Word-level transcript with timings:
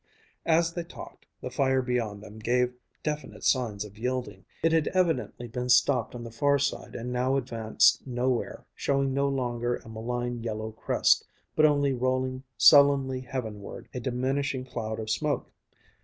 As 0.47 0.73
they 0.73 0.83
talked, 0.83 1.27
the 1.41 1.51
fire 1.51 1.83
beyond 1.83 2.23
them 2.23 2.39
gave 2.39 2.73
definite 3.03 3.43
signs 3.43 3.85
of 3.85 3.99
yielding. 3.99 4.45
It 4.63 4.71
had 4.71 4.87
evidently 4.95 5.47
been 5.47 5.69
stopped 5.69 6.15
on 6.15 6.23
the 6.23 6.31
far 6.31 6.57
side 6.57 6.95
and 6.95 7.11
now 7.13 7.35
advanced 7.35 8.07
nowhere, 8.07 8.65
showed 8.73 9.09
no 9.09 9.27
longer 9.27 9.75
a 9.75 9.89
malign 9.89 10.41
yellow 10.41 10.71
crest, 10.71 11.23
but 11.55 11.67
only 11.67 11.93
rolling 11.93 12.41
sullenly 12.57 13.19
heavenward 13.21 13.89
a 13.93 13.99
diminishing 13.99 14.65
cloud 14.65 14.99
of 14.99 15.07
smoke. 15.11 15.51